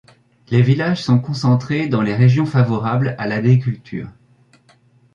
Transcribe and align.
Les 0.49 0.63
villages 0.63 1.03
sont 1.03 1.19
concentrés 1.19 1.87
dans 1.87 2.01
les 2.01 2.15
régions 2.15 2.47
favorables 2.47 3.13
à 3.19 3.27
l'agriculture. 3.27 4.09